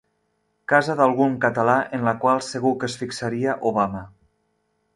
Casa 0.71 0.95
d'algun 0.99 1.35
català 1.43 1.75
en 1.97 2.07
la 2.09 2.13
qual 2.25 2.43
segur 2.47 2.73
que 2.81 2.89
es 2.93 2.97
fixaria 3.03 3.57
Obama. 3.73 4.05